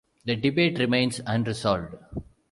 The 0.25 0.35
debate 0.35 0.79
remains 0.79 1.21
unresolved. 1.27 1.93